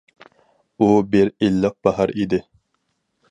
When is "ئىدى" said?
2.23-2.43